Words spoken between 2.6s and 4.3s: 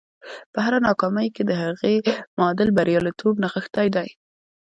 بریالیتوب نغښتی دی